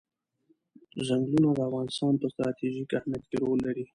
[1.07, 3.85] چنګلونه د افغانستان په ستراتیژیک اهمیت کې رول لري.